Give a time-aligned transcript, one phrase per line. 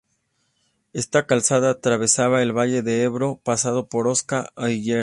[0.93, 4.99] Esta calzada atravesaba el valle del Ebro pasando por "Osca" e "Ilerda".